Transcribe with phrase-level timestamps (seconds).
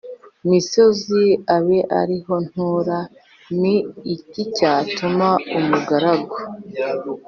[0.49, 1.23] misozi
[1.55, 2.99] abe ari ho ntura
[3.61, 3.75] Ni
[4.15, 5.27] iki cyatuma
[5.57, 6.37] umugaragu